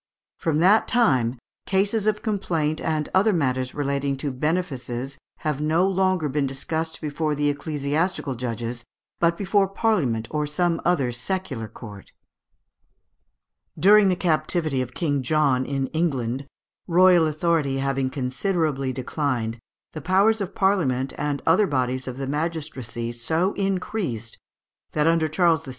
From 0.39 0.57
that 0.61 0.87
time 0.87 1.37
"cases 1.67 2.07
of 2.07 2.23
complaint 2.23 2.81
and 2.81 3.07
other 3.13 3.31
matters 3.31 3.75
relating 3.75 4.17
to 4.17 4.31
benefices 4.31 5.19
have 5.41 5.61
no 5.61 5.87
longer 5.87 6.27
been 6.27 6.47
discussed 6.47 6.99
before 7.01 7.35
the 7.35 7.49
ecclesiastical 7.49 8.33
judges, 8.33 8.83
but 9.19 9.37
before 9.37 9.67
Parliament 9.67 10.27
or 10.31 10.47
some 10.47 10.81
other 10.83 11.11
secular 11.11 11.67
court." 11.67 12.13
During 13.77 14.09
the 14.09 14.15
captivity 14.15 14.81
of 14.81 14.95
King 14.95 15.21
John 15.21 15.67
in 15.67 15.85
England, 15.89 16.47
royal 16.87 17.27
authority 17.27 17.77
having 17.77 18.09
considerably 18.09 18.91
declined, 18.91 19.59
the 19.93 20.01
powers 20.01 20.41
of 20.41 20.55
Parliament 20.55 21.13
and 21.15 21.43
other 21.45 21.67
bodies 21.67 22.07
of 22.07 22.17
the 22.17 22.25
magistracy 22.25 23.11
so 23.11 23.53
increased, 23.53 24.39
that 24.93 25.05
under 25.05 25.27
Charles 25.27 25.63
VI. 25.63 25.69